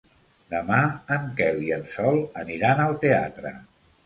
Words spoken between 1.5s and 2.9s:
i en Sol aniran